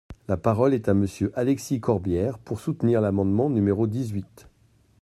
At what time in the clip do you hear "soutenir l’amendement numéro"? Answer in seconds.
2.59-3.85